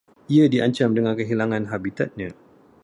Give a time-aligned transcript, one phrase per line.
[0.35, 2.29] Ia diancam dengan kehilangan habitatnya